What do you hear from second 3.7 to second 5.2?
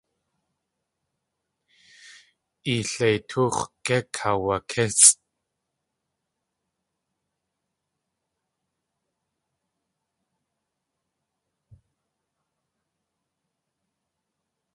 gé kaawakísʼ?